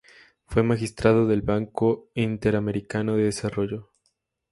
[0.47, 3.91] Fue magistrado del Banco Interamericano de Desarrollo.